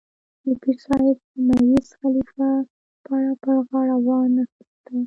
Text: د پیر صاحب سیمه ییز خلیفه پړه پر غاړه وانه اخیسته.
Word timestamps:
د 0.45 0.47
پیر 0.61 0.77
صاحب 0.85 1.17
سیمه 1.29 1.57
ییز 1.69 1.87
خلیفه 1.99 2.49
پړه 3.05 3.31
پر 3.41 3.57
غاړه 3.69 3.97
وانه 4.05 4.41
اخیسته. 4.45 4.95